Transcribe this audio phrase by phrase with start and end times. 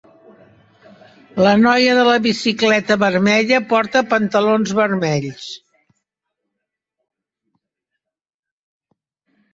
[1.47, 5.45] La noia de la bicicleta vermella porta pantalons vermells.